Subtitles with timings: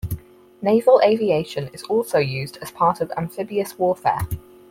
[0.63, 4.27] Naval aviation is also used as part of amphibious warfare.